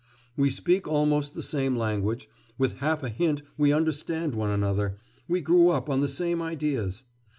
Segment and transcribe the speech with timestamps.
[0.35, 5.41] We speak almost the same language, with half a hint we understand one another, we
[5.41, 7.03] grew up on the same ideas.